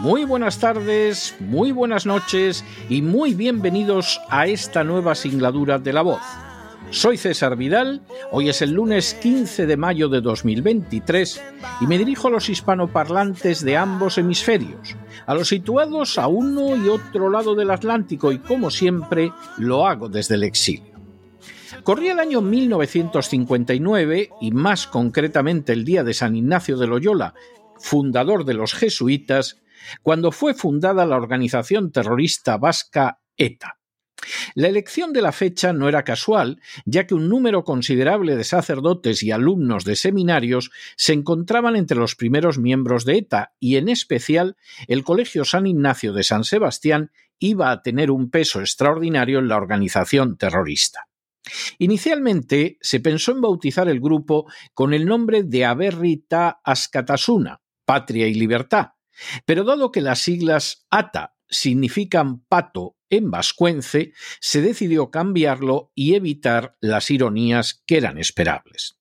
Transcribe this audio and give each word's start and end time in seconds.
muy 0.00 0.24
buenas 0.24 0.58
tardes, 0.58 1.36
muy 1.40 1.72
buenas 1.72 2.06
noches 2.06 2.64
y 2.88 3.02
muy 3.02 3.34
bienvenidos 3.34 4.18
a 4.30 4.46
esta 4.46 4.82
nueva 4.82 5.14
singladura 5.14 5.78
de 5.78 5.92
la 5.92 6.00
voz. 6.00 6.22
Soy 6.88 7.18
César 7.18 7.54
Vidal, 7.54 8.00
hoy 8.32 8.48
es 8.48 8.62
el 8.62 8.70
lunes 8.70 9.12
15 9.20 9.66
de 9.66 9.76
mayo 9.76 10.08
de 10.08 10.22
2023 10.22 11.42
y 11.82 11.86
me 11.86 11.98
dirijo 11.98 12.28
a 12.28 12.30
los 12.30 12.48
hispanoparlantes 12.48 13.62
de 13.62 13.76
ambos 13.76 14.16
hemisferios, 14.16 14.96
a 15.26 15.34
los 15.34 15.48
situados 15.48 16.16
a 16.16 16.28
uno 16.28 16.76
y 16.76 16.88
otro 16.88 17.28
lado 17.28 17.54
del 17.54 17.70
Atlántico 17.70 18.32
y 18.32 18.38
como 18.38 18.70
siempre 18.70 19.34
lo 19.58 19.86
hago 19.86 20.08
desde 20.08 20.36
el 20.36 20.44
exilio. 20.44 20.94
Corría 21.82 22.12
el 22.12 22.20
año 22.20 22.40
1959 22.40 24.30
y 24.40 24.50
más 24.50 24.86
concretamente 24.86 25.74
el 25.74 25.84
día 25.84 26.04
de 26.04 26.14
San 26.14 26.36
Ignacio 26.36 26.78
de 26.78 26.86
Loyola, 26.86 27.34
fundador 27.78 28.46
de 28.46 28.54
los 28.54 28.72
jesuitas, 28.72 29.58
cuando 30.02 30.32
fue 30.32 30.54
fundada 30.54 31.06
la 31.06 31.16
organización 31.16 31.92
terrorista 31.92 32.56
vasca 32.56 33.20
ETA. 33.36 33.80
La 34.54 34.68
elección 34.68 35.12
de 35.12 35.22
la 35.22 35.32
fecha 35.32 35.72
no 35.72 35.88
era 35.88 36.04
casual, 36.04 36.60
ya 36.84 37.06
que 37.06 37.14
un 37.14 37.28
número 37.28 37.64
considerable 37.64 38.36
de 38.36 38.44
sacerdotes 38.44 39.22
y 39.22 39.30
alumnos 39.30 39.84
de 39.84 39.96
seminarios 39.96 40.70
se 40.96 41.12
encontraban 41.12 41.76
entre 41.76 41.96
los 41.96 42.16
primeros 42.16 42.58
miembros 42.58 43.04
de 43.04 43.18
ETA 43.18 43.54
y 43.58 43.76
en 43.76 43.88
especial 43.88 44.56
el 44.88 45.04
Colegio 45.04 45.44
San 45.44 45.66
Ignacio 45.66 46.12
de 46.12 46.24
San 46.24 46.44
Sebastián 46.44 47.10
iba 47.38 47.70
a 47.70 47.82
tener 47.82 48.10
un 48.10 48.30
peso 48.30 48.60
extraordinario 48.60 49.38
en 49.38 49.48
la 49.48 49.56
organización 49.56 50.36
terrorista. 50.36 51.06
Inicialmente 51.78 52.78
se 52.82 53.00
pensó 53.00 53.32
en 53.32 53.40
bautizar 53.40 53.88
el 53.88 54.00
grupo 54.00 54.46
con 54.74 54.92
el 54.92 55.06
nombre 55.06 55.42
de 55.42 55.64
Aberrita 55.64 56.60
Ascatasuna, 56.62 57.62
Patria 57.86 58.28
y 58.28 58.34
Libertad, 58.34 58.90
pero 59.44 59.64
dado 59.64 59.92
que 59.92 60.00
las 60.00 60.20
siglas 60.20 60.86
ATA 60.90 61.34
significan 61.48 62.40
pato 62.44 62.96
en 63.10 63.30
vascuence, 63.30 64.12
se 64.40 64.62
decidió 64.62 65.10
cambiarlo 65.10 65.90
y 65.94 66.14
evitar 66.14 66.76
las 66.80 67.10
ironías 67.10 67.82
que 67.86 67.96
eran 67.96 68.18
esperables. 68.18 69.00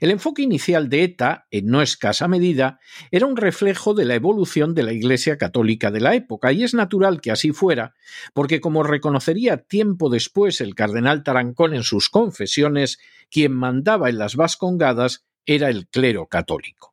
El 0.00 0.10
enfoque 0.10 0.42
inicial 0.42 0.88
de 0.88 1.04
ETA, 1.04 1.46
en 1.50 1.66
no 1.66 1.82
escasa 1.82 2.28
medida, 2.28 2.78
era 3.10 3.26
un 3.26 3.36
reflejo 3.36 3.94
de 3.94 4.04
la 4.04 4.14
evolución 4.14 4.74
de 4.74 4.82
la 4.82 4.92
Iglesia 4.92 5.38
católica 5.38 5.90
de 5.90 6.00
la 6.00 6.14
época, 6.14 6.52
y 6.52 6.62
es 6.62 6.74
natural 6.74 7.20
que 7.20 7.30
así 7.30 7.52
fuera, 7.52 7.94
porque 8.34 8.60
como 8.60 8.82
reconocería 8.82 9.58
tiempo 9.58 10.10
después 10.10 10.60
el 10.60 10.74
cardenal 10.74 11.22
Tarancón 11.22 11.74
en 11.74 11.84
sus 11.84 12.08
confesiones, 12.08 12.98
quien 13.30 13.52
mandaba 13.52 14.10
en 14.10 14.18
las 14.18 14.36
Vascongadas 14.36 15.24
era 15.46 15.68
el 15.68 15.88
clero 15.88 16.26
católico. 16.26 16.91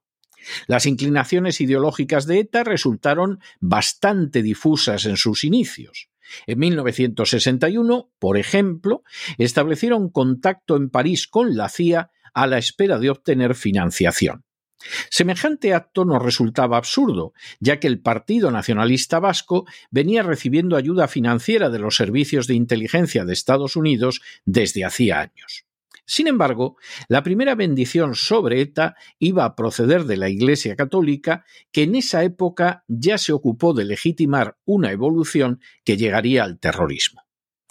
Las 0.67 0.85
inclinaciones 0.85 1.61
ideológicas 1.61 2.25
de 2.25 2.39
ETA 2.39 2.63
resultaron 2.63 3.39
bastante 3.59 4.41
difusas 4.41 5.05
en 5.05 5.17
sus 5.17 5.43
inicios. 5.43 6.09
En 6.47 6.59
1961, 6.59 8.11
por 8.19 8.37
ejemplo, 8.37 9.03
establecieron 9.37 10.09
contacto 10.09 10.75
en 10.75 10.89
París 10.89 11.27
con 11.27 11.55
la 11.55 11.69
CIA 11.69 12.11
a 12.33 12.47
la 12.47 12.57
espera 12.57 12.99
de 12.99 13.09
obtener 13.09 13.55
financiación. 13.55 14.43
Semejante 15.09 15.73
acto 15.73 16.05
nos 16.05 16.21
resultaba 16.21 16.77
absurdo, 16.77 17.33
ya 17.59 17.79
que 17.79 17.87
el 17.87 17.99
Partido 17.99 18.49
Nacionalista 18.49 19.19
Vasco 19.19 19.65
venía 19.91 20.23
recibiendo 20.23 20.77
ayuda 20.77 21.07
financiera 21.07 21.69
de 21.69 21.79
los 21.79 21.97
servicios 21.97 22.47
de 22.47 22.53
inteligencia 22.53 23.25
de 23.25 23.33
Estados 23.33 23.75
Unidos 23.75 24.21
desde 24.45 24.85
hacía 24.85 25.19
años. 25.19 25.65
Sin 26.09 26.25
embargo, 26.25 26.75
la 27.07 27.21
primera 27.21 27.53
bendición 27.53 28.15
sobre 28.15 28.61
ETA 28.61 28.95
iba 29.19 29.45
a 29.45 29.55
proceder 29.55 30.05
de 30.05 30.17
la 30.17 30.27
Iglesia 30.27 30.75
Católica, 30.75 31.45
que 31.71 31.83
en 31.83 31.93
esa 31.93 32.23
época 32.23 32.83
ya 32.87 33.19
se 33.19 33.31
ocupó 33.31 33.75
de 33.75 33.85
legitimar 33.85 34.57
una 34.65 34.91
evolución 34.91 35.61
que 35.85 35.97
llegaría 35.97 36.45
al 36.45 36.57
terrorismo. 36.57 37.21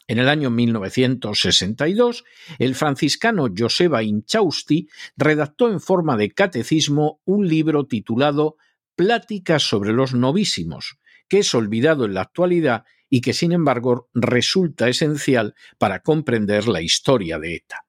En 0.07 0.21
el 0.21 0.29
año 0.29 0.51
1962, 0.51 2.25
el 2.61 2.77
franciscano 2.77 3.49
Joseba 3.55 4.05
Inchausti 4.05 4.89
redactó 5.17 5.69
en 5.69 5.81
forma 5.81 6.17
de 6.17 6.31
catecismo 6.31 7.21
un 7.25 7.49
libro 7.49 7.89
titulado 7.89 8.57
Pláticas 8.95 9.65
sobre 9.65 9.93
los 9.93 10.15
novísimos, 10.15 11.01
que 11.29 11.41
es 11.41 11.53
olvidado 11.57 12.05
en 12.05 12.15
la 12.15 12.21
actualidad 12.21 12.85
y 13.11 13.21
que 13.21 13.33
sin 13.33 13.51
embargo 13.51 14.09
resulta 14.15 14.89
esencial 14.89 15.57
para 15.77 16.05
comprender 16.05 16.69
la 16.69 16.83
historia 16.83 17.41
de 17.41 17.57
ETA. 17.57 17.88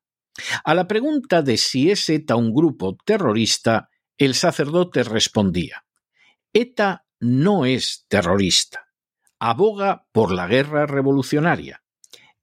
A 0.63 0.73
la 0.73 0.87
pregunta 0.87 1.41
de 1.41 1.57
si 1.57 1.91
es 1.91 2.09
ETA 2.09 2.35
un 2.35 2.53
grupo 2.53 2.97
terrorista, 3.05 3.89
el 4.17 4.35
sacerdote 4.35 5.03
respondía 5.03 5.85
ETA 6.53 7.05
no 7.19 7.65
es 7.65 8.05
terrorista, 8.07 8.87
aboga 9.39 10.07
por 10.11 10.31
la 10.31 10.47
guerra 10.47 10.85
revolucionaria 10.85 11.83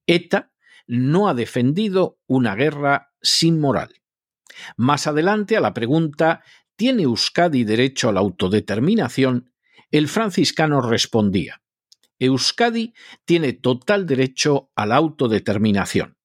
ETA 0.06 0.52
no 0.86 1.28
ha 1.28 1.34
defendido 1.34 2.18
una 2.26 2.54
guerra 2.54 3.12
sin 3.20 3.60
moral. 3.60 4.02
Más 4.76 5.06
adelante, 5.06 5.56
a 5.56 5.60
la 5.60 5.74
pregunta 5.74 6.42
¿Tiene 6.76 7.04
Euskadi 7.04 7.64
derecho 7.64 8.08
a 8.08 8.12
la 8.12 8.20
autodeterminación? 8.20 9.52
el 9.90 10.08
franciscano 10.08 10.80
respondía 10.80 11.62
Euskadi 12.18 12.94
tiene 13.24 13.52
total 13.52 14.06
derecho 14.06 14.70
a 14.74 14.86
la 14.86 14.96
autodeterminación. 14.96 16.15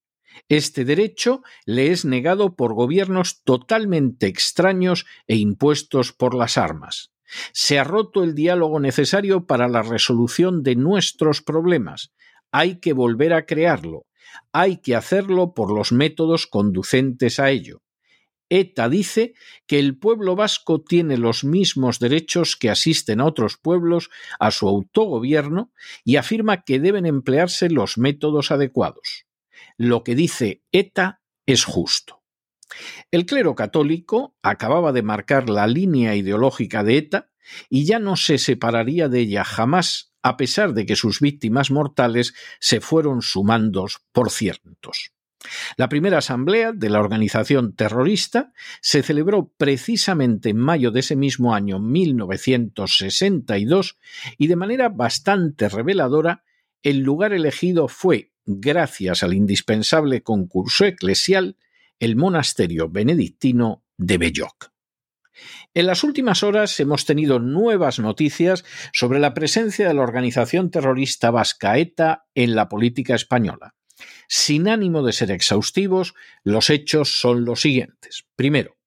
Este 0.50 0.86
derecho 0.86 1.44
le 1.66 1.92
es 1.92 2.06
negado 2.06 2.56
por 2.56 2.74
gobiernos 2.74 3.44
totalmente 3.44 4.28
extraños 4.28 5.06
e 5.28 5.36
impuestos 5.36 6.14
por 6.14 6.36
las 6.36 6.58
armas. 6.58 7.12
Se 7.54 7.80
ha 7.80 7.84
roto 7.84 8.24
el 8.24 8.36
diálogo 8.36 8.80
necesario 8.80 9.46
para 9.46 9.68
la 9.68 9.82
resolución 9.82 10.64
de 10.64 10.76
nuestros 10.76 11.42
problemas, 11.42 12.12
hay 12.52 12.80
que 12.80 12.94
volver 12.94 13.34
a 13.34 13.46
crearlo, 13.46 14.06
hay 14.52 14.78
que 14.78 14.96
hacerlo 14.96 15.54
por 15.54 15.74
los 15.74 15.92
métodos 15.92 16.48
conducentes 16.48 17.40
a 17.40 17.50
ello. 17.50 17.82
ETA 18.50 18.90
dice 18.90 19.34
que 19.66 19.80
el 19.80 19.98
pueblo 19.98 20.36
vasco 20.36 20.82
tiene 20.82 21.18
los 21.18 21.46
mismos 21.46 22.00
derechos 22.00 22.58
que 22.58 22.70
asisten 22.70 23.22
a 23.22 23.26
otros 23.26 23.56
pueblos 23.56 24.10
a 24.40 24.52
su 24.52 24.68
autogobierno 24.68 25.72
y 26.04 26.18
afirma 26.18 26.64
que 26.64 26.82
deben 26.82 27.06
emplearse 27.06 27.70
los 27.70 27.98
métodos 27.98 28.52
adecuados. 28.52 29.26
Lo 29.78 30.04
que 30.04 30.16
dice 30.16 30.64
ETA 30.72 31.22
es 31.46 31.66
justo. 31.66 32.22
El 33.12 33.26
clero 33.26 33.56
católico 33.56 34.36
acababa 34.42 34.92
de 34.92 35.04
marcar 35.04 35.50
la 35.50 35.68
línea 35.68 36.16
ideológica 36.16 36.84
de 36.84 36.98
ETA 36.98 37.32
y 37.70 37.86
ya 37.86 38.00
no 38.00 38.16
se 38.16 38.38
separaría 38.38 39.10
de 39.10 39.20
ella 39.20 39.44
jamás 39.44 40.14
a 40.24 40.38
pesar 40.38 40.74
de 40.74 40.86
que 40.86 40.96
sus 40.96 41.20
víctimas 41.20 41.72
mortales 41.72 42.34
se 42.60 42.80
fueron 42.80 43.22
sumando 43.22 43.88
por 44.12 44.30
cientos. 44.30 45.12
La 45.76 45.90
primera 45.90 46.20
asamblea 46.20 46.72
de 46.72 46.90
la 46.90 47.00
organización 47.00 47.76
terrorista 47.76 48.54
se 48.80 49.02
celebró 49.02 49.52
precisamente 49.58 50.50
en 50.50 50.58
mayo 50.58 50.92
de 50.92 51.00
ese 51.00 51.16
mismo 51.16 51.56
año 51.56 51.80
1962 51.80 53.98
y 54.38 54.46
de 54.48 54.56
manera 54.56 54.90
bastante 54.90 55.68
reveladora 55.68 56.44
el 56.84 57.00
lugar 57.00 57.34
elegido 57.34 57.88
fue, 57.88 58.32
gracias 58.46 59.24
al 59.24 59.34
indispensable 59.34 60.24
concurso 60.24 60.86
eclesial, 60.86 61.58
el 62.00 62.16
monasterio 62.16 62.90
benedictino 62.90 63.84
de 63.98 64.18
Belloc. 64.18 64.72
En 65.74 65.86
las 65.86 66.04
últimas 66.04 66.44
horas 66.44 66.80
hemos 66.80 67.06
tenido 67.06 67.40
nuevas 67.40 68.00
noticias 68.00 68.66
sobre 68.94 69.20
la 69.20 69.34
presencia 69.34 69.88
de 69.88 69.94
la 69.94 70.02
organización 70.02 70.70
terrorista 70.72 71.32
vasca 71.32 71.78
ETA 71.78 72.26
en 72.36 72.56
la 72.56 72.68
política 72.68 73.16
española. 73.16 73.76
Sin 74.28 74.68
ánimo 74.68 75.04
de 75.04 75.14
ser 75.14 75.32
exhaustivos, 75.32 76.14
los 76.44 76.70
hechos 76.70 77.20
son 77.20 77.46
los 77.46 77.62
siguientes. 77.62 78.26
Primero, 78.36 78.78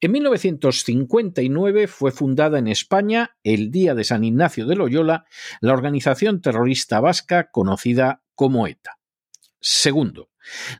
en 0.00 0.12
1959 0.12 1.86
fue 1.86 2.12
fundada 2.12 2.58
en 2.58 2.68
España, 2.68 3.36
el 3.42 3.70
día 3.70 3.94
de 3.94 4.04
San 4.04 4.24
Ignacio 4.24 4.66
de 4.66 4.76
Loyola, 4.76 5.24
la 5.60 5.72
organización 5.72 6.40
terrorista 6.40 7.00
vasca 7.00 7.50
conocida 7.50 8.22
como 8.34 8.66
ETA. 8.66 8.98
Segundo, 9.60 10.30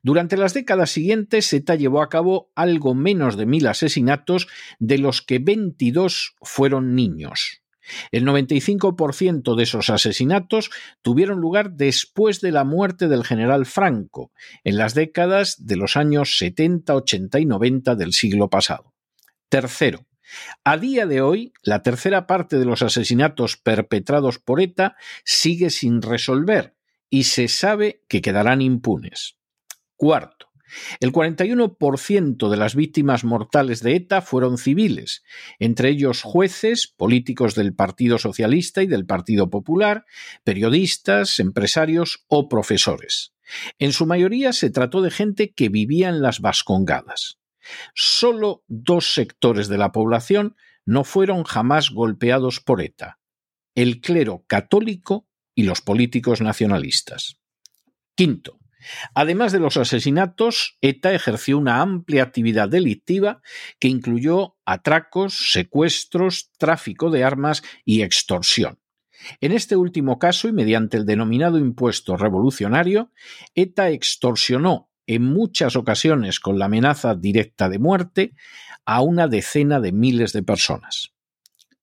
durante 0.02 0.36
las 0.36 0.54
décadas 0.54 0.90
siguientes, 0.90 1.52
ETA 1.52 1.74
llevó 1.74 2.02
a 2.02 2.08
cabo 2.08 2.52
algo 2.54 2.94
menos 2.94 3.36
de 3.36 3.46
mil 3.46 3.66
asesinatos, 3.66 4.46
de 4.78 4.98
los 4.98 5.22
que 5.22 5.38
22 5.38 6.36
fueron 6.42 6.94
niños. 6.94 7.62
El 8.10 8.24
95% 8.24 9.54
de 9.54 9.62
esos 9.62 9.90
asesinatos 9.90 10.70
tuvieron 11.02 11.40
lugar 11.40 11.72
después 11.72 12.40
de 12.40 12.52
la 12.52 12.64
muerte 12.64 13.08
del 13.08 13.24
general 13.24 13.66
Franco, 13.66 14.32
en 14.64 14.76
las 14.76 14.94
décadas 14.94 15.66
de 15.66 15.76
los 15.76 15.96
años 15.96 16.38
70, 16.38 16.94
80 16.94 17.40
y 17.40 17.46
90 17.46 17.94
del 17.94 18.12
siglo 18.12 18.50
pasado. 18.50 18.94
Tercero, 19.48 20.06
a 20.64 20.76
día 20.76 21.06
de 21.06 21.20
hoy, 21.20 21.52
la 21.62 21.82
tercera 21.82 22.26
parte 22.26 22.58
de 22.58 22.64
los 22.64 22.82
asesinatos 22.82 23.56
perpetrados 23.56 24.38
por 24.38 24.60
ETA 24.60 24.96
sigue 25.24 25.70
sin 25.70 26.02
resolver 26.02 26.74
y 27.08 27.24
se 27.24 27.48
sabe 27.48 28.02
que 28.08 28.20
quedarán 28.20 28.60
impunes. 28.60 29.36
Cuarto, 29.94 30.48
el 31.00 31.12
41% 31.12 32.48
de 32.48 32.56
las 32.56 32.74
víctimas 32.74 33.24
mortales 33.24 33.82
de 33.82 33.96
ETA 33.96 34.22
fueron 34.22 34.58
civiles, 34.58 35.22
entre 35.58 35.90
ellos 35.90 36.22
jueces, 36.22 36.86
políticos 36.86 37.54
del 37.54 37.74
Partido 37.74 38.18
Socialista 38.18 38.82
y 38.82 38.86
del 38.86 39.06
Partido 39.06 39.50
Popular, 39.50 40.04
periodistas, 40.44 41.38
empresarios 41.38 42.24
o 42.28 42.48
profesores. 42.48 43.32
En 43.78 43.92
su 43.92 44.06
mayoría 44.06 44.52
se 44.52 44.70
trató 44.70 45.02
de 45.02 45.10
gente 45.10 45.52
que 45.52 45.68
vivía 45.68 46.08
en 46.08 46.20
las 46.20 46.40
Vascongadas. 46.40 47.38
Solo 47.94 48.64
dos 48.68 49.12
sectores 49.12 49.68
de 49.68 49.78
la 49.78 49.92
población 49.92 50.56
no 50.84 51.04
fueron 51.04 51.44
jamás 51.44 51.90
golpeados 51.90 52.60
por 52.60 52.80
ETA, 52.80 53.18
el 53.74 54.00
clero 54.00 54.44
católico 54.46 55.28
y 55.54 55.64
los 55.64 55.80
políticos 55.80 56.40
nacionalistas. 56.40 57.38
Quinto, 58.14 58.58
Además 59.14 59.52
de 59.52 59.60
los 59.60 59.76
asesinatos, 59.76 60.76
ETA 60.80 61.12
ejerció 61.12 61.58
una 61.58 61.80
amplia 61.80 62.22
actividad 62.22 62.68
delictiva 62.68 63.40
que 63.78 63.88
incluyó 63.88 64.56
atracos, 64.64 65.52
secuestros, 65.52 66.50
tráfico 66.58 67.10
de 67.10 67.24
armas 67.24 67.62
y 67.84 68.02
extorsión. 68.02 68.78
En 69.40 69.52
este 69.52 69.76
último 69.76 70.18
caso, 70.18 70.48
y 70.48 70.52
mediante 70.52 70.96
el 70.96 71.06
denominado 71.06 71.58
impuesto 71.58 72.16
revolucionario, 72.16 73.12
ETA 73.54 73.90
extorsionó 73.90 74.90
en 75.06 75.22
muchas 75.22 75.76
ocasiones 75.76 76.40
con 76.40 76.58
la 76.58 76.66
amenaza 76.66 77.14
directa 77.14 77.68
de 77.68 77.78
muerte 77.78 78.34
a 78.84 79.00
una 79.00 79.28
decena 79.28 79.80
de 79.80 79.92
miles 79.92 80.32
de 80.32 80.42
personas. 80.42 81.12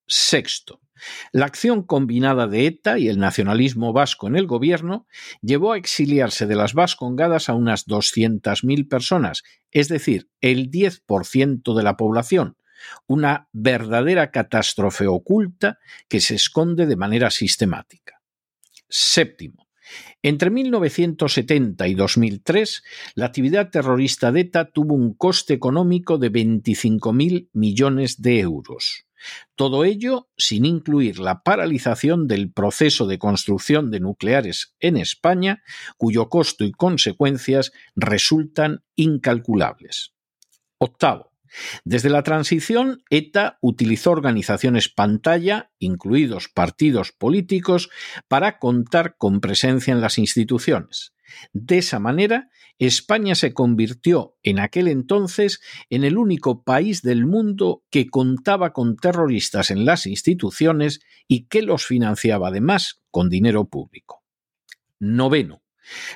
Sexto, 0.05 0.82
la 1.31 1.45
acción 1.45 1.83
combinada 1.83 2.47
de 2.47 2.67
ETA 2.67 2.99
y 2.99 3.07
el 3.07 3.19
nacionalismo 3.19 3.93
vasco 3.93 4.27
en 4.27 4.35
el 4.35 4.47
gobierno 4.47 5.07
llevó 5.41 5.73
a 5.73 5.77
exiliarse 5.77 6.45
de 6.45 6.55
las 6.55 6.73
Vascongadas 6.73 7.49
a 7.49 7.53
unas 7.53 7.87
200.000 7.87 8.87
personas, 8.87 9.43
es 9.71 9.87
decir, 9.87 10.29
el 10.41 10.69
10% 10.71 11.75
de 11.75 11.83
la 11.83 11.97
población, 11.97 12.57
una 13.07 13.47
verdadera 13.51 14.31
catástrofe 14.31 15.07
oculta 15.07 15.79
que 16.07 16.19
se 16.19 16.35
esconde 16.35 16.85
de 16.85 16.95
manera 16.95 17.31
sistemática. 17.31 18.21
Séptimo. 18.89 19.67
Entre 20.21 20.49
1970 20.49 21.87
y 21.87 21.95
2003, 21.95 22.83
la 23.15 23.25
actividad 23.25 23.69
terrorista 23.69 24.31
de 24.31 24.41
ETA 24.41 24.71
tuvo 24.71 24.95
un 24.95 25.13
coste 25.13 25.53
económico 25.53 26.17
de 26.17 26.31
25.000 26.31 27.49
millones 27.53 28.21
de 28.21 28.39
euros. 28.39 29.05
Todo 29.55 29.85
ello 29.85 30.29
sin 30.37 30.65
incluir 30.65 31.19
la 31.19 31.43
paralización 31.43 32.27
del 32.27 32.51
proceso 32.51 33.07
de 33.07 33.19
construcción 33.19 33.91
de 33.91 33.99
nucleares 33.99 34.75
en 34.79 34.97
España, 34.97 35.63
cuyo 35.97 36.29
costo 36.29 36.63
y 36.63 36.71
consecuencias 36.71 37.71
resultan 37.95 38.83
incalculables. 38.95 40.13
Octavo. 40.77 41.31
Desde 41.83 42.09
la 42.09 42.23
transición, 42.23 43.03
ETA 43.09 43.59
utilizó 43.61 44.11
organizaciones 44.11 44.89
pantalla, 44.89 45.71
incluidos 45.77 46.49
partidos 46.49 47.11
políticos, 47.11 47.89
para 48.27 48.57
contar 48.57 49.15
con 49.17 49.39
presencia 49.39 49.93
en 49.93 50.01
las 50.01 50.17
instituciones. 50.17 51.13
De 51.53 51.77
esa 51.77 51.99
manera, 51.99 52.49
España 52.79 53.35
se 53.35 53.53
convirtió 53.53 54.35
en 54.43 54.59
aquel 54.59 54.87
entonces 54.87 55.61
en 55.89 56.03
el 56.03 56.17
único 56.17 56.63
país 56.63 57.01
del 57.01 57.25
mundo 57.25 57.83
que 57.89 58.09
contaba 58.09 58.73
con 58.73 58.97
terroristas 58.97 59.71
en 59.71 59.85
las 59.85 60.05
instituciones 60.05 60.99
y 61.27 61.45
que 61.47 61.61
los 61.61 61.85
financiaba 61.85 62.49
además 62.49 63.01
con 63.11 63.29
dinero 63.29 63.65
público. 63.65 64.23
Noveno. 64.99 65.63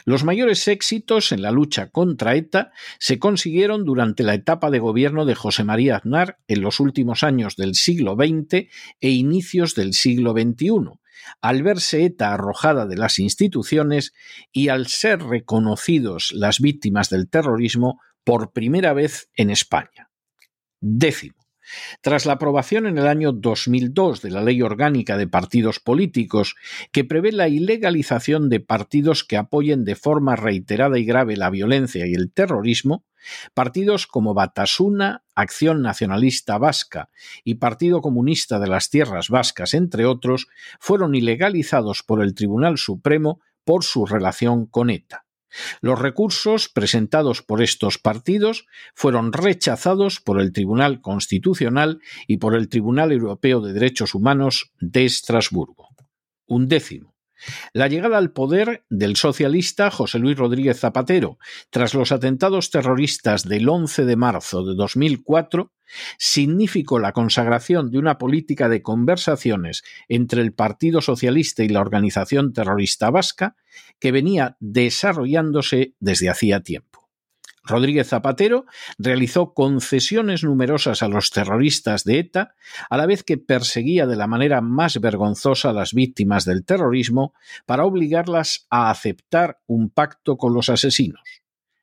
Los 0.05 0.23
mayores 0.23 0.67
éxitos 0.67 1.31
en 1.31 1.41
la 1.41 1.51
lucha 1.51 1.89
contra 1.89 2.35
ETA 2.35 2.71
se 2.99 3.19
consiguieron 3.19 3.83
durante 3.83 4.23
la 4.23 4.33
etapa 4.33 4.71
de 4.71 4.79
gobierno 4.79 5.25
de 5.25 5.35
José 5.35 5.63
María 5.63 5.97
Aznar 5.97 6.39
en 6.47 6.61
los 6.61 6.79
últimos 6.79 7.23
años 7.23 7.55
del 7.57 7.75
siglo 7.75 8.15
XX 8.15 8.69
e 9.01 9.09
inicios 9.09 9.75
del 9.75 9.93
siglo 9.93 10.31
XXI, 10.31 10.99
al 11.41 11.63
verse 11.63 12.05
ETA 12.05 12.33
arrojada 12.33 12.85
de 12.85 12.97
las 12.97 13.19
instituciones 13.19 14.13
y 14.51 14.69
al 14.69 14.87
ser 14.87 15.23
reconocidos 15.23 16.31
las 16.33 16.59
víctimas 16.59 17.09
del 17.09 17.29
terrorismo 17.29 17.99
por 18.23 18.51
primera 18.51 18.93
vez 18.93 19.29
en 19.35 19.49
España. 19.49 20.09
Décimo. 20.79 21.35
Tras 22.01 22.25
la 22.25 22.33
aprobación 22.33 22.87
en 22.87 22.97
el 22.97 23.07
año 23.07 23.31
2002 23.33 24.21
de 24.21 24.31
la 24.31 24.41
Ley 24.41 24.61
Orgánica 24.61 25.17
de 25.17 25.27
Partidos 25.27 25.79
Políticos, 25.79 26.55
que 26.91 27.03
prevé 27.03 27.31
la 27.31 27.49
ilegalización 27.49 28.49
de 28.49 28.59
partidos 28.59 29.23
que 29.23 29.37
apoyen 29.37 29.83
de 29.83 29.95
forma 29.95 30.35
reiterada 30.35 30.97
y 30.97 31.05
grave 31.05 31.35
la 31.35 31.49
violencia 31.49 32.07
y 32.07 32.13
el 32.13 32.31
terrorismo, 32.31 33.03
partidos 33.53 34.07
como 34.07 34.33
Batasuna, 34.33 35.23
Acción 35.35 35.81
Nacionalista 35.81 36.57
Vasca 36.57 37.09
y 37.43 37.55
Partido 37.55 38.01
Comunista 38.01 38.59
de 38.59 38.67
las 38.67 38.89
Tierras 38.89 39.29
Vascas, 39.29 39.73
entre 39.73 40.05
otros, 40.05 40.47
fueron 40.79 41.15
ilegalizados 41.15 42.03
por 42.03 42.21
el 42.21 42.33
Tribunal 42.33 42.77
Supremo 42.77 43.41
por 43.63 43.83
su 43.83 44.05
relación 44.05 44.65
con 44.65 44.89
ETA. 44.89 45.25
Los 45.81 45.99
recursos 45.99 46.69
presentados 46.69 47.41
por 47.41 47.61
estos 47.61 47.97
partidos 47.97 48.67
fueron 48.93 49.33
rechazados 49.33 50.19
por 50.19 50.39
el 50.39 50.51
Tribunal 50.51 51.01
Constitucional 51.01 52.01
y 52.27 52.37
por 52.37 52.55
el 52.55 52.69
Tribunal 52.69 53.11
Europeo 53.11 53.61
de 53.61 53.73
Derechos 53.73 54.13
Humanos 54.13 54.71
de 54.79 55.05
Estrasburgo. 55.05 55.89
Un 56.45 56.67
décimo. 56.67 57.16
La 57.73 57.87
llegada 57.87 58.17
al 58.17 58.31
poder 58.31 58.85
del 58.89 59.15
socialista 59.15 59.91
José 59.91 60.19
Luis 60.19 60.37
Rodríguez 60.37 60.79
Zapatero, 60.79 61.37
tras 61.69 61.93
los 61.93 62.11
atentados 62.11 62.71
terroristas 62.71 63.47
del 63.47 63.69
11 63.69 64.05
de 64.05 64.15
marzo 64.15 64.65
de 64.65 64.75
2004, 64.75 65.73
significó 66.17 66.99
la 66.99 67.13
consagración 67.13 67.91
de 67.91 67.97
una 67.97 68.17
política 68.17 68.69
de 68.69 68.81
conversaciones 68.81 69.83
entre 70.07 70.41
el 70.41 70.53
Partido 70.53 71.01
Socialista 71.01 71.63
y 71.63 71.69
la 71.69 71.81
organización 71.81 72.53
terrorista 72.53 73.09
vasca 73.09 73.55
que 73.99 74.11
venía 74.11 74.57
desarrollándose 74.59 75.93
desde 75.99 76.29
hacía 76.29 76.61
tiempo. 76.61 77.06
Rodríguez 77.67 78.07
Zapatero 78.07 78.65
realizó 78.97 79.53
concesiones 79.53 80.43
numerosas 80.43 81.03
a 81.03 81.07
los 81.07 81.31
terroristas 81.31 82.03
de 82.03 82.19
ETA, 82.19 82.55
a 82.89 82.97
la 82.97 83.05
vez 83.05 83.23
que 83.23 83.37
perseguía 83.37 84.07
de 84.07 84.15
la 84.15 84.27
manera 84.27 84.61
más 84.61 84.99
vergonzosa 84.99 85.69
a 85.69 85.73
las 85.73 85.93
víctimas 85.93 86.45
del 86.45 86.65
terrorismo 86.65 87.33
para 87.65 87.85
obligarlas 87.85 88.65
a 88.69 88.89
aceptar 88.89 89.59
un 89.67 89.89
pacto 89.89 90.37
con 90.37 90.53
los 90.53 90.69
asesinos. 90.69 91.21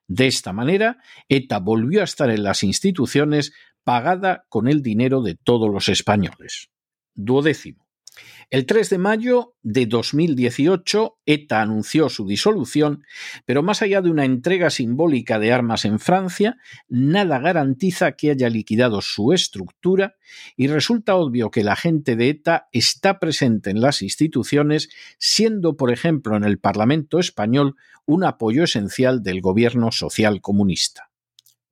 De 0.07 0.27
esta 0.27 0.53
manera, 0.53 0.99
ETA 1.29 1.59
volvió 1.59 2.01
a 2.01 2.05
estar 2.05 2.31
en 2.31 2.43
las 2.43 2.63
instituciones 2.63 3.53
pagada 3.85 4.47
con 4.49 4.69
el 4.69 4.83
dinero 4.83 5.23
de 5.23 5.35
todos 5.35 5.71
los 5.71 5.89
españoles. 5.89 6.71
Duodécimo. 7.15 7.84
El 8.51 8.67
3 8.67 8.91
de 8.91 8.99
mayo 8.99 9.55
de 9.63 9.87
2018, 9.87 11.19
ETA 11.27 11.63
anunció 11.63 12.09
su 12.09 12.27
disolución, 12.27 13.05
pero 13.47 13.63
más 13.63 13.83
allá 13.83 14.03
de 14.03 14.11
una 14.11 14.25
entrega 14.25 14.71
simbólica 14.71 15.39
de 15.39 15.53
armas 15.53 15.85
en 15.85 15.99
Francia, 15.99 16.57
nada 16.89 17.39
garantiza 17.39 18.13
que 18.13 18.31
haya 18.31 18.49
liquidado 18.49 19.01
su 19.01 19.33
estructura 19.33 20.17
y 20.57 20.69
resulta 20.69 21.17
obvio 21.17 21.51
que 21.51 21.65
la 21.65 21.77
gente 21.77 22.17
de 22.17 22.29
ETA 22.29 22.69
está 22.73 23.19
presente 23.19 23.71
en 23.71 23.81
las 23.81 24.03
instituciones, 24.03 24.89
siendo, 25.19 25.77
por 25.77 25.91
ejemplo, 25.91 26.37
en 26.37 26.45
el 26.45 26.59
Parlamento 26.59 27.19
español 27.19 27.77
un 28.07 28.25
apoyo 28.25 28.65
esencial 28.65 29.23
del 29.23 29.41
gobierno 29.41 29.91
social 29.91 30.41
comunista. 30.41 31.11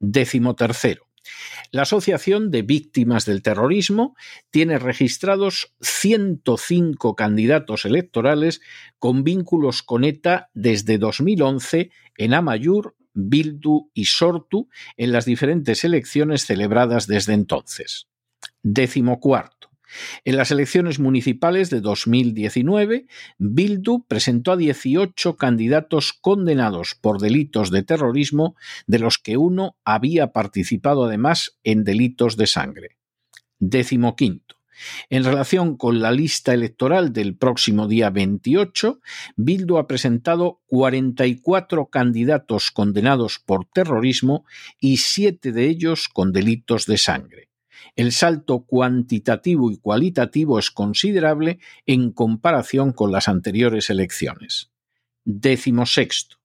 Décimo 0.01 0.57
tercero. 0.57 1.12
La 1.71 1.83
Asociación 1.83 2.51
de 2.51 2.63
Víctimas 2.63 3.25
del 3.25 3.43
Terrorismo 3.43 4.17
tiene 4.51 4.79
registrados 4.79 5.75
105 5.81 7.17
candidatos 7.17 7.85
electorales 7.85 8.61
con 8.99 9.25
vínculos 9.25 9.83
con 9.83 10.05
ETA 10.05 10.51
desde 10.55 10.99
2011 10.99 11.91
en 12.19 12.35
Amayur, 12.35 12.97
Bildu 13.15 13.91
y 13.95 14.07
Sortu 14.07 14.69
en 14.97 15.13
las 15.13 15.25
diferentes 15.25 15.85
elecciones 15.85 16.45
celebradas 16.47 17.07
desde 17.07 17.35
entonces. 17.35 18.09
Décimo 18.63 19.21
cuarto. 19.21 19.62
En 20.25 20.37
las 20.37 20.51
elecciones 20.51 20.99
municipales 20.99 21.71
de 21.71 21.81
2019, 21.81 23.07
Bildu 23.39 24.05
presentó 24.07 24.53
a 24.53 24.57
18 24.57 25.37
candidatos 25.37 26.13
condenados 26.13 26.97
por 27.01 27.21
delitos 27.21 27.71
de 27.71 27.83
terrorismo, 27.83 28.57
de 28.87 28.99
los 28.99 29.19
que 29.19 29.37
uno 29.37 29.77
había 29.85 30.33
participado 30.33 31.05
además 31.05 31.59
en 31.65 31.85
delitos 31.85 32.37
de 32.37 32.47
sangre. 32.47 32.97
Décimo 33.59 34.17
quinto. 34.17 34.57
En 35.11 35.25
relación 35.25 35.77
con 35.77 36.01
la 36.01 36.11
lista 36.11 36.55
electoral 36.55 37.13
del 37.13 37.37
próximo 37.37 37.87
día 37.87 38.11
28, 38.11 39.01
Bildu 39.37 39.79
ha 39.79 39.87
presentado 39.87 40.61
44 40.67 41.87
candidatos 41.87 42.71
condenados 42.71 43.39
por 43.39 43.67
terrorismo 43.67 44.45
y 44.81 44.97
siete 44.97 45.53
de 45.53 45.69
ellos 45.69 46.09
con 46.09 46.33
delitos 46.33 46.87
de 46.87 46.99
sangre. 46.99 47.52
El 47.97 48.13
salto 48.13 48.65
cuantitativo 48.65 49.71
y 49.71 49.77
cualitativo 49.79 50.59
es 50.59 50.71
considerable 50.71 51.59
en 51.87 52.13
comparación 52.13 52.93
con 52.93 53.13
las 53.13 53.29
anteriores 53.29 53.91
elecciones. 53.91 54.71
Décimo 55.25 55.87
sexto. 55.87 56.37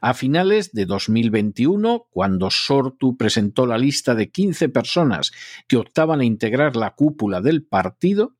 A 0.00 0.14
finales 0.14 0.72
de 0.72 0.86
2021, 0.86 2.06
cuando 2.10 2.50
Sortu 2.50 3.16
presentó 3.16 3.66
la 3.66 3.78
lista 3.78 4.14
de 4.14 4.30
15 4.30 4.68
personas 4.68 5.32
que 5.66 5.76
optaban 5.76 6.20
a 6.20 6.24
integrar 6.24 6.76
la 6.76 6.94
cúpula 6.94 7.40
del 7.40 7.64
partido, 7.64 8.36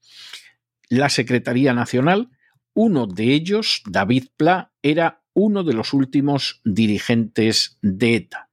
la 0.88 1.08
Secretaría 1.08 1.74
Nacional, 1.74 2.30
uno 2.72 3.06
de 3.06 3.34
ellos, 3.34 3.82
David 3.86 4.26
Pla, 4.36 4.72
era 4.82 5.22
uno 5.32 5.64
de 5.64 5.74
los 5.74 5.92
últimos 5.92 6.60
dirigentes 6.64 7.78
de 7.82 8.16
ETA. 8.16 8.50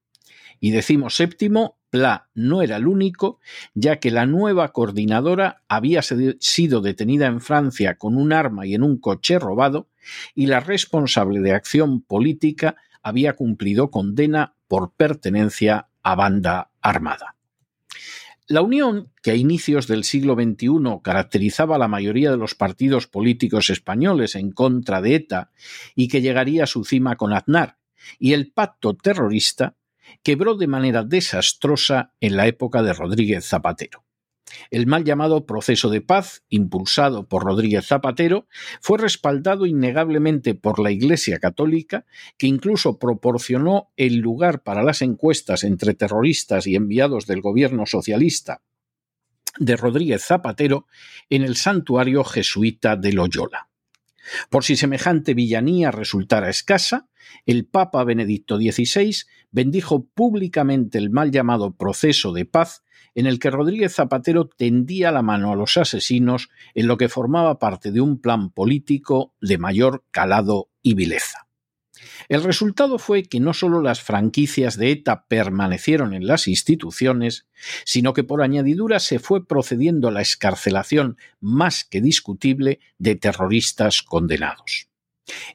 Y 0.60 0.72
decimos 0.72 1.16
séptimo, 1.16 1.81
Pla 1.92 2.30
no 2.34 2.62
era 2.62 2.78
el 2.78 2.88
único, 2.88 3.40
ya 3.74 4.00
que 4.00 4.12
la 4.12 4.26
nueva 4.26 4.72
coordinadora 4.72 5.62
había 5.68 6.02
sido 6.02 6.80
detenida 6.80 7.28
en 7.28 7.42
Francia 7.42 7.98
con 7.98 8.16
un 8.16 8.32
arma 8.32 8.66
y 8.66 8.74
en 8.74 8.82
un 8.82 8.98
coche 8.98 9.38
robado, 9.38 9.90
y 10.34 10.48
la 10.48 10.62
responsable 10.62 11.42
de 11.42 11.52
acción 11.52 12.02
política 12.02 12.78
había 13.04 13.34
cumplido 13.34 13.92
condena 13.92 14.56
por 14.70 14.94
pertenencia 14.94 15.90
a 16.02 16.16
banda 16.16 16.72
armada. 16.82 17.36
La 18.48 18.62
unión, 18.62 19.12
que 19.22 19.32
a 19.32 19.36
inicios 19.36 19.88
del 19.88 20.06
siglo 20.06 20.36
XXI 20.36 21.02
caracterizaba 21.04 21.76
a 21.76 21.80
la 21.80 21.90
mayoría 21.90 22.32
de 22.32 22.38
los 22.38 22.56
partidos 22.56 23.06
políticos 23.08 23.70
españoles 23.70 24.36
en 24.36 24.52
contra 24.52 25.02
de 25.02 25.16
ETA 25.16 25.52
y 25.94 26.08
que 26.08 26.22
llegaría 26.22 26.64
a 26.64 26.68
su 26.68 26.86
cima 26.86 27.18
con 27.18 27.34
Aznar, 27.34 27.78
y 28.18 28.32
el 28.32 28.50
pacto 28.52 28.96
terrorista, 28.96 29.76
quebró 30.24 30.56
de 30.56 30.68
manera 30.68 31.04
desastrosa 31.04 32.14
en 32.20 32.36
la 32.36 32.48
época 32.48 32.84
de 32.84 32.94
Rodríguez 32.94 33.46
Zapatero. 33.46 34.04
El 34.70 34.88
mal 34.88 35.04
llamado 35.04 35.46
proceso 35.46 35.90
de 35.90 36.02
paz, 36.02 36.44
impulsado 36.50 37.28
por 37.28 37.44
Rodríguez 37.44 37.88
Zapatero, 37.88 38.48
fue 38.82 38.98
respaldado 38.98 39.66
innegablemente 39.66 40.56
por 40.56 40.80
la 40.80 40.92
Iglesia 40.92 41.40
Católica, 41.40 42.06
que 42.38 42.48
incluso 42.48 43.00
proporcionó 43.00 43.92
el 43.96 44.18
lugar 44.18 44.64
para 44.64 44.84
las 44.84 45.02
encuestas 45.02 45.64
entre 45.64 45.94
terroristas 45.94 46.68
y 46.68 46.76
enviados 46.76 47.28
del 47.28 47.42
gobierno 47.42 47.86
socialista 47.86 48.62
de 49.60 49.76
Rodríguez 49.76 50.24
Zapatero 50.24 50.88
en 51.30 51.44
el 51.44 51.56
santuario 51.56 52.24
jesuita 52.24 52.96
de 52.96 53.14
Loyola. 53.14 53.71
Por 54.50 54.64
si 54.64 54.76
semejante 54.76 55.34
villanía 55.34 55.92
resultara 55.92 56.50
escasa, 56.50 57.10
el 57.46 57.66
Papa 57.66 58.04
Benedicto 58.04 58.58
XVI 58.58 59.16
bendijo 59.52 60.06
públicamente 60.06 60.98
el 60.98 61.10
mal 61.10 61.32
llamado 61.32 61.76
proceso 61.76 62.34
de 62.34 62.46
paz 62.46 62.84
en 63.16 63.26
el 63.26 63.40
que 63.40 63.50
Rodríguez 63.50 63.94
Zapatero 63.96 64.48
tendía 64.48 65.12
la 65.12 65.22
mano 65.22 65.52
a 65.52 65.56
los 65.56 65.78
asesinos 65.78 66.50
en 66.74 66.88
lo 66.88 66.98
que 66.98 67.10
formaba 67.10 67.60
parte 67.60 67.92
de 67.92 68.02
un 68.02 68.20
plan 68.22 68.52
político 68.52 69.34
de 69.42 69.58
mayor 69.58 70.06
calado 70.12 70.70
y 70.82 70.94
vileza. 70.94 71.51
El 72.30 72.44
resultado 72.44 72.98
fue 73.00 73.24
que 73.24 73.40
no 73.40 73.54
solo 73.54 73.82
las 73.82 74.02
franquicias 74.02 74.78
de 74.78 74.92
ETA 74.92 75.26
permanecieron 75.28 76.14
en 76.14 76.28
las 76.28 76.48
instituciones, 76.48 77.48
sino 77.86 78.14
que 78.14 78.24
por 78.24 78.42
añadidura 78.42 79.00
se 79.00 79.20
fue 79.20 79.46
procediendo 79.46 80.08
a 80.08 80.12
la 80.12 80.22
escarcelación 80.22 81.18
más 81.40 81.84
que 81.84 82.02
discutible 82.02 82.80
de 82.98 83.16
terroristas 83.16 84.02
condenados. 84.02 84.92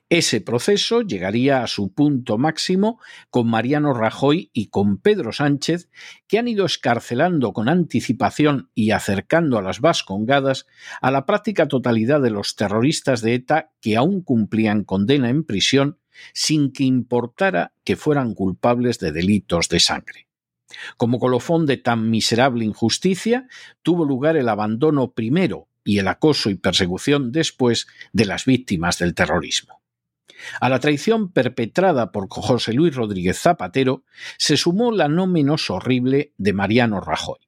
Ese 0.09 0.41
proceso 0.41 1.03
llegaría 1.03 1.63
a 1.63 1.67
su 1.67 1.93
punto 1.93 2.39
máximo 2.39 3.01
con 3.31 3.49
Mariano 3.49 3.93
Rajoy 3.93 4.51
y 4.53 4.69
con 4.69 4.99
Pedro 4.99 5.33
Sánchez, 5.33 5.91
que 6.29 6.39
han 6.39 6.49
ido 6.49 6.65
escarcelando 6.65 7.53
con 7.53 7.69
anticipación 7.69 8.71
y 8.75 8.93
acercando 8.93 9.59
a 9.59 9.63
las 9.63 9.81
vascongadas 9.81 10.67
a 11.01 11.11
la 11.11 11.27
práctica 11.27 11.69
totalidad 11.69 12.21
de 12.21 12.31
los 12.31 12.57
terroristas 12.57 13.21
de 13.21 13.35
ETA 13.35 13.73
que 13.81 13.97
aún 13.97 14.23
cumplían 14.23 14.85
condena 14.85 15.29
en 15.29 15.45
prisión 15.45 15.99
sin 16.33 16.73
que 16.73 16.85
importara 16.85 17.73
que 17.85 17.97
fueran 17.97 18.35
culpables 18.35 18.99
de 18.99 19.13
delitos 19.13 19.69
de 19.69 19.81
sangre. 19.81 20.29
Como 20.97 21.19
colofón 21.19 21.67
de 21.67 21.77
tan 21.77 22.11
miserable 22.11 22.65
injusticia, 22.65 23.49
tuvo 23.83 24.05
lugar 24.05 24.37
el 24.37 24.49
abandono 24.49 25.13
primero 25.13 25.69
y 25.85 25.99
el 25.99 26.09
acoso 26.09 26.51
y 26.51 26.57
persecución 26.57 27.33
después 27.33 27.87
de 28.13 28.25
las 28.25 28.45
víctimas 28.45 28.99
del 28.99 29.15
terrorismo. 29.15 29.81
A 30.61 30.69
la 30.69 30.81
traición 30.81 31.33
perpetrada 31.33 32.13
por 32.13 32.29
José 32.29 32.73
Luis 32.73 32.95
Rodríguez 32.95 33.39
Zapatero 33.39 34.05
se 34.37 34.57
sumó 34.57 34.93
la 34.93 35.09
no 35.09 35.27
menos 35.27 35.71
horrible 35.71 36.33
de 36.37 36.53
Mariano 36.53 37.01
Rajoy. 37.01 37.46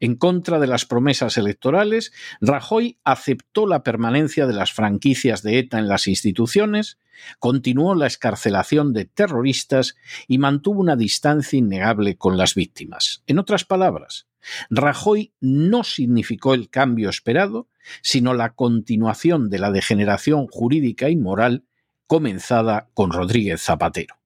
En 0.00 0.14
contra 0.14 0.60
de 0.60 0.66
las 0.66 0.84
promesas 0.84 1.36
electorales, 1.38 2.12
Rajoy 2.40 2.98
aceptó 3.04 3.66
la 3.66 3.82
permanencia 3.82 4.46
de 4.46 4.52
las 4.52 4.72
franquicias 4.72 5.42
de 5.42 5.58
ETA 5.58 5.78
en 5.78 5.88
las 5.88 6.06
instituciones, 6.06 6.98
continuó 7.40 7.94
la 7.94 8.06
escarcelación 8.06 8.92
de 8.92 9.06
terroristas 9.06 9.96
y 10.28 10.38
mantuvo 10.38 10.80
una 10.80 10.94
distancia 10.94 11.58
innegable 11.58 12.16
con 12.16 12.36
las 12.36 12.54
víctimas. 12.54 13.24
En 13.26 13.38
otras 13.40 13.64
palabras, 13.64 14.28
Rajoy 14.70 15.32
no 15.40 15.82
significó 15.82 16.54
el 16.54 16.70
cambio 16.70 17.10
esperado, 17.10 17.68
sino 18.02 18.34
la 18.34 18.54
continuación 18.54 19.50
de 19.50 19.58
la 19.58 19.72
degeneración 19.72 20.46
jurídica 20.46 21.08
y 21.08 21.16
moral 21.16 21.64
comenzada 22.06 22.88
con 22.94 23.10
Rodríguez 23.12 23.62
Zapatero. 23.62 24.17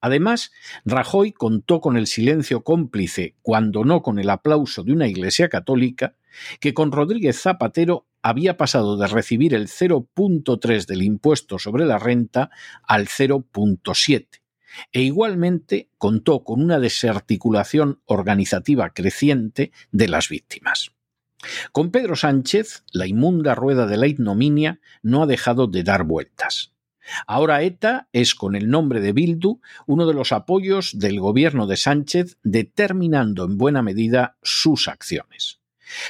Además, 0.00 0.52
Rajoy 0.84 1.32
contó 1.32 1.80
con 1.80 1.96
el 1.96 2.06
silencio 2.06 2.62
cómplice, 2.62 3.36
cuando 3.42 3.84
no 3.84 4.02
con 4.02 4.18
el 4.18 4.30
aplauso 4.30 4.84
de 4.84 4.92
una 4.92 5.08
Iglesia 5.08 5.48
católica, 5.48 6.16
que 6.60 6.74
con 6.74 6.92
Rodríguez 6.92 7.40
Zapatero 7.40 8.06
había 8.22 8.56
pasado 8.56 8.96
de 8.96 9.06
recibir 9.06 9.54
el 9.54 9.68
0.3 9.68 10.86
del 10.86 11.02
impuesto 11.02 11.58
sobre 11.58 11.84
la 11.84 11.98
renta 11.98 12.50
al 12.86 13.06
0.7 13.06 14.26
e 14.92 15.00
igualmente 15.00 15.90
contó 15.98 16.44
con 16.44 16.62
una 16.62 16.78
desarticulación 16.78 18.00
organizativa 18.04 18.90
creciente 18.90 19.72
de 19.90 20.08
las 20.08 20.28
víctimas. 20.28 20.92
Con 21.72 21.90
Pedro 21.90 22.16
Sánchez, 22.16 22.84
la 22.92 23.06
inmunda 23.06 23.54
rueda 23.54 23.86
de 23.86 23.96
la 23.96 24.08
ignominia 24.08 24.80
no 25.02 25.22
ha 25.22 25.26
dejado 25.26 25.66
de 25.66 25.84
dar 25.84 26.04
vueltas. 26.04 26.72
Ahora 27.26 27.62
ETA 27.62 28.08
es, 28.12 28.34
con 28.34 28.56
el 28.56 28.68
nombre 28.68 29.00
de 29.00 29.12
Bildu, 29.12 29.60
uno 29.86 30.06
de 30.06 30.14
los 30.14 30.32
apoyos 30.32 30.98
del 30.98 31.20
gobierno 31.20 31.66
de 31.66 31.76
Sánchez, 31.76 32.38
determinando 32.42 33.44
en 33.44 33.58
buena 33.58 33.82
medida 33.82 34.36
sus 34.42 34.88
acciones. 34.88 35.60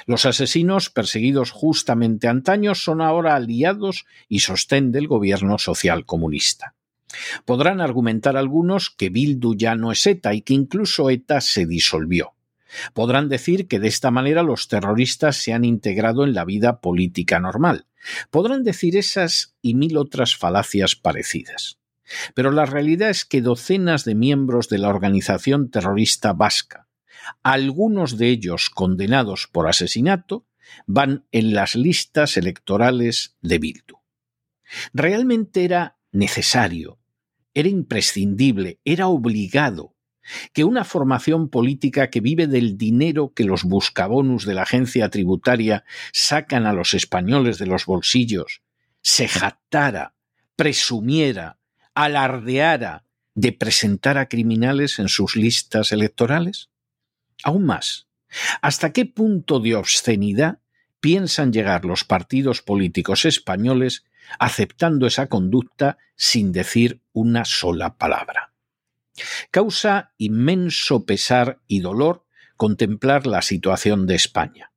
Los 0.07 0.27
asesinos 0.27 0.91
perseguidos 0.91 1.51
justamente 1.51 2.29
antaño 2.29 2.75
son 2.75 3.01
ahora 3.01 3.37
aliados 3.37 4.07
y 4.29 4.41
sostén 4.41 4.91
del 4.91 5.07
gobierno 5.07 5.59
social 5.59 6.05
comunista. 6.05 6.75
Podrán 7.45 7.81
argumentar 7.81 8.37
algunos 8.37 8.91
que 8.91 9.09
Bildu 9.09 9.55
ya 9.55 9.75
no 9.75 9.93
es 9.93 10.07
ETA 10.07 10.35
y 10.35 10.43
que 10.43 10.55
incluso 10.55 11.11
ETA 11.11 11.41
se 11.41 11.67
disolvió. 11.67 12.35
Podrán 12.93 13.29
decir 13.29 13.69
que 13.69 13.79
de 13.79 13.89
esta 13.89 14.11
manera 14.11 14.43
los 14.43 14.69
terroristas 14.69 15.37
se 15.37 15.53
han 15.53 15.65
integrado 15.65 16.25
en 16.25 16.35
la 16.35 16.45
vida 16.45 16.81
política 16.81 17.41
normal. 17.41 17.87
Podrán 18.31 18.63
decir 18.63 18.97
esas 18.97 19.57
y 19.63 19.75
mil 19.75 19.97
otras 19.97 20.37
falacias 20.37 20.97
parecidas. 20.97 21.79
Pero 22.35 22.51
la 22.51 22.67
realidad 22.67 23.11
es 23.11 23.25
que 23.25 23.43
docenas 23.43 24.05
de 24.05 24.15
miembros 24.15 24.69
de 24.69 24.79
la 24.79 24.89
organización 24.89 25.71
terrorista 25.71 26.33
vasca, 26.33 26.89
algunos 27.43 28.17
de 28.17 28.29
ellos 28.29 28.71
condenados 28.71 29.49
por 29.51 29.69
asesinato, 29.69 30.47
van 30.87 31.27
en 31.33 31.55
las 31.55 31.75
listas 31.75 32.37
electorales 32.37 33.37
de 33.43 33.59
Bildu. 33.59 33.97
Realmente 34.93 35.65
era 35.65 35.99
necesario, 36.13 36.99
era 37.55 37.69
imprescindible, 37.69 38.81
era 38.85 39.09
obligado 39.09 39.95
que 40.53 40.65
una 40.65 40.85
formación 40.85 41.49
política 41.49 42.11
que 42.11 42.21
vive 42.21 42.47
del 42.47 42.77
dinero 42.77 43.33
que 43.35 43.45
los 43.45 43.65
buscabonus 43.65 44.45
de 44.45 44.55
la 44.55 44.63
agencia 44.63 45.09
tributaria 45.09 45.85
sacan 46.13 46.67
a 46.67 46.73
los 46.73 46.95
españoles 46.95 47.59
de 47.59 47.67
los 47.67 47.87
bolsillos, 47.87 48.63
se 49.03 49.29
jactara, 49.29 50.15
presumiera, 50.57 51.59
alardeara 51.95 53.05
de 53.35 53.53
presentar 53.53 54.19
a 54.19 54.29
criminales 54.29 54.99
en 54.99 55.09
sus 55.09 55.37
listas 55.37 55.93
electorales? 55.93 56.71
Aún 57.45 57.67
más, 57.67 58.09
¿hasta 58.61 58.93
qué 58.93 59.07
punto 59.07 59.61
de 59.61 59.77
obscenidad 59.77 60.59
piensan 61.01 61.53
llegar 61.53 61.85
los 61.85 62.05
partidos 62.05 62.63
políticos 62.63 63.25
españoles 63.25 64.05
aceptando 64.39 65.07
esa 65.07 65.29
conducta 65.29 65.99
sin 66.17 66.53
decir 66.53 67.01
una 67.13 67.45
sola 67.45 67.97
palabra? 67.97 68.48
Causa 69.51 70.13
inmenso 70.19 71.05
pesar 71.05 71.61
y 71.67 71.81
dolor 71.81 72.25
contemplar 72.57 73.27
la 73.27 73.43
situación 73.43 74.07
de 74.07 74.15
España. 74.15 74.73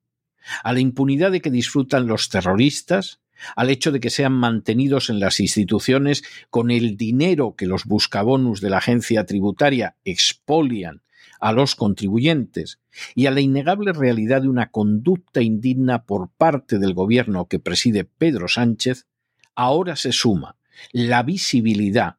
A 0.64 0.74
la 0.74 0.80
impunidad 0.80 1.32
de 1.32 1.42
que 1.42 1.52
disfrutan 1.52 2.08
los 2.08 2.30
terroristas, 2.30 3.22
al 3.56 3.70
hecho 3.70 3.92
de 3.92 4.00
que 4.00 4.10
sean 4.10 4.34
mantenidos 4.34 5.10
en 5.10 5.20
las 5.20 5.40
instituciones 5.40 6.24
con 6.50 6.72
el 6.72 6.96
dinero 6.98 7.56
que 7.56 7.66
los 7.66 7.86
buscabonus 7.86 8.62
de 8.62 8.70
la 8.70 8.78
agencia 8.78 9.26
tributaria 9.26 9.96
expolian 10.04 11.02
a 11.40 11.52
los 11.52 11.76
contribuyentes 11.76 12.80
y 13.16 13.26
a 13.26 13.32
la 13.32 13.42
innegable 13.42 13.94
realidad 13.94 14.44
de 14.44 14.50
una 14.50 14.70
conducta 14.70 15.42
indigna 15.42 16.06
por 16.06 16.30
parte 16.30 16.78
del 16.78 16.94
gobierno 16.94 17.48
que 17.48 17.60
preside 17.60 18.04
Pedro 18.06 18.48
Sánchez, 18.48 19.08
ahora 19.56 19.96
se 19.96 20.12
suma 20.12 20.58
la 20.92 21.24
visibilidad 21.24 22.18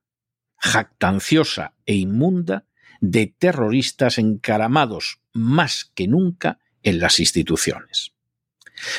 jactanciosa 0.62 1.74
e 1.84 1.96
inmunda 1.96 2.66
de 3.00 3.26
terroristas 3.26 4.18
encaramados 4.18 5.20
más 5.32 5.90
que 5.94 6.06
nunca 6.06 6.60
en 6.82 7.00
las 7.00 7.18
instituciones. 7.18 8.12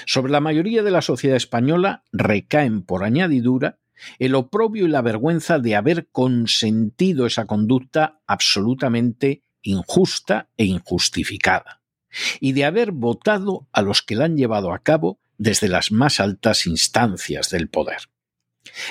Sobre 0.06 0.32
la 0.32 0.42
mayoría 0.42 0.84
de 0.84 0.92
la 0.92 1.02
sociedad 1.02 1.38
española 1.38 2.04
recaen 2.12 2.84
por 2.84 3.04
añadidura 3.04 3.80
el 4.20 4.36
oprobio 4.36 4.86
y 4.86 4.90
la 4.90 5.02
vergüenza 5.02 5.60
de 5.60 5.76
haber 5.76 6.10
consentido 6.10 7.26
esa 7.26 7.46
conducta 7.46 8.20
absolutamente 8.28 9.44
injusta 9.62 10.50
e 10.58 10.66
injustificada, 10.66 11.82
y 12.42 12.52
de 12.52 12.66
haber 12.66 12.92
votado 12.92 13.68
a 13.72 13.82
los 13.82 14.02
que 14.02 14.16
la 14.16 14.26
han 14.26 14.36
llevado 14.36 14.74
a 14.74 14.80
cabo 14.80 15.22
desde 15.38 15.70
las 15.70 15.92
más 15.92 16.20
altas 16.20 16.68
instancias 16.68 17.50
del 17.50 17.70
poder. 17.70 18.10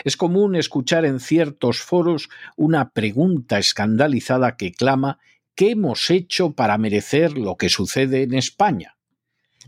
Es 0.05 0.17
común 0.17 0.55
escuchar 0.55 1.05
en 1.05 1.21
ciertos 1.21 1.81
foros 1.81 2.29
una 2.57 2.91
pregunta 2.91 3.59
escandalizada 3.59 4.57
que 4.57 4.73
clama 4.73 5.19
¿qué 5.55 5.71
hemos 5.71 6.11
hecho 6.11 6.53
para 6.53 6.79
merecer 6.79 7.37
lo 7.39 7.57
que 7.57 7.69
sucede 7.69 8.23
en 8.23 8.35
España? 8.35 8.97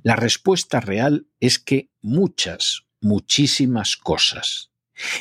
La 0.02 0.16
respuesta 0.16 0.80
real 0.80 1.26
es 1.40 1.58
que 1.58 1.90
muchas, 2.02 2.84
muchísimas 3.00 3.96
cosas. 3.96 4.70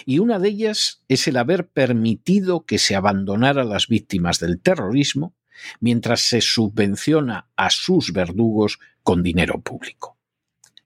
Y 0.06 0.20
una 0.20 0.40
de 0.40 0.50
ellas 0.50 1.04
es 1.08 1.28
el 1.28 1.38
haber 1.38 1.68
permitido 1.70 2.66
que 2.66 2.78
se 2.78 2.96
abandonara 2.96 3.63
a 3.63 3.66
las 3.66 3.88
víctimas 3.88 4.40
del 4.40 4.62
terrorismo 4.62 5.36
mientras 5.80 6.22
se 6.22 6.42
subvenciona 6.42 7.50
a 7.56 7.70
sus 7.70 8.12
verdugos 8.12 8.80
con 9.04 9.24
dinero 9.24 9.62
público. 9.62 10.18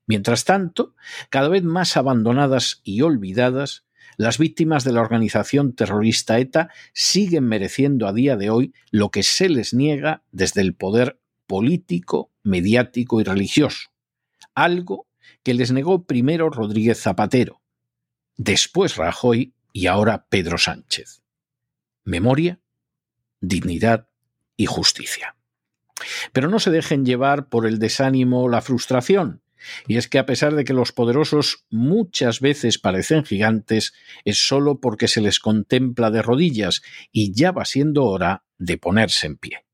Mientras 0.06 0.46
tanto, 0.46 0.96
cada 1.30 1.50
vez 1.50 1.64
más 1.64 1.98
abandonadas 1.98 2.82
y 2.84 3.02
olvidadas, 3.02 3.84
las 4.18 4.40
víctimas 4.40 4.84
de 4.84 4.92
la 4.92 5.02
organización 5.02 5.74
terrorista 5.74 6.40
ETA 6.40 6.70
siguen 6.94 7.46
mereciendo 7.46 8.08
a 8.08 8.14
día 8.14 8.36
de 8.36 8.50
hoy 8.50 8.74
lo 8.92 9.12
que 9.12 9.24
se 9.24 9.48
les 9.48 9.74
niega 9.74 10.24
desde 10.32 10.62
el 10.62 10.74
poder 10.74 11.20
político, 11.46 12.32
mediático 12.44 13.22
y 13.22 13.24
religioso, 13.24 13.90
algo 14.56 15.08
que 15.44 15.54
les 15.54 15.72
negó 15.72 16.06
primero 16.06 16.50
Rodríguez 16.50 17.00
Zapatero, 17.00 17.62
después 18.36 18.98
Rajoy 18.98 19.54
y 19.72 19.86
ahora 19.86 20.26
Pedro 20.30 20.58
Sánchez. 20.58 21.22
Memoria, 22.04 22.60
dignidad 23.40 24.10
y 24.56 24.66
justicia. 24.66 25.36
Pero 26.34 26.50
no 26.50 26.60
se 26.60 26.72
dejen 26.72 27.06
llevar 27.06 27.50
por 27.50 27.68
el 27.68 27.78
desánimo 27.80 28.44
o 28.44 28.50
la 28.50 28.62
frustración, 28.62 29.42
y 29.88 29.98
es 29.98 30.08
que 30.08 30.20
a 30.20 30.26
pesar 30.26 30.56
de 30.56 30.64
que 30.64 30.74
los 30.74 30.92
poderosos 30.92 31.66
muchas 31.70 32.40
veces 32.40 32.78
parecen 32.78 33.24
gigantes, 33.26 33.94
es 34.26 34.48
solo 34.48 34.80
porque 34.80 35.08
se 35.08 35.22
les 35.22 35.40
contempla 35.40 36.12
de 36.12 36.22
rodillas 36.22 36.82
y 37.12 37.34
ya 37.34 37.52
va 37.52 37.66
siendo 37.66 38.06
hora 38.06 38.44
de 38.58 38.78
ponerse 38.78 39.28
en 39.28 39.38
pie. 39.38 39.68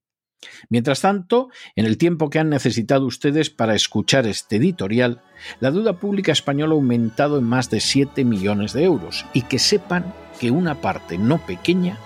Mientras 0.69 1.01
tanto, 1.01 1.49
en 1.75 1.85
el 1.85 1.97
tiempo 1.97 2.29
que 2.29 2.39
han 2.39 2.49
necesitado 2.49 3.05
ustedes 3.05 3.49
para 3.49 3.75
escuchar 3.75 4.27
este 4.27 4.57
editorial, 4.57 5.21
la 5.59 5.71
deuda 5.71 5.99
pública 5.99 6.31
española 6.31 6.73
ha 6.73 6.75
aumentado 6.75 7.37
en 7.37 7.45
más 7.45 7.69
de 7.69 7.79
7 7.79 8.25
millones 8.25 8.73
de 8.73 8.83
euros 8.83 9.25
y 9.33 9.43
que 9.43 9.59
sepan 9.59 10.13
que 10.39 10.51
una 10.51 10.81
parte 10.81 11.17
no 11.17 11.45
pequeña 11.45 11.97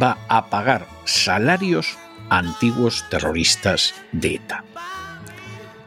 va 0.00 0.18
a 0.28 0.50
pagar 0.50 0.86
salarios 1.04 1.96
a 2.28 2.38
antiguos 2.38 3.04
terroristas 3.10 3.94
de 4.12 4.36
ETA. 4.36 4.64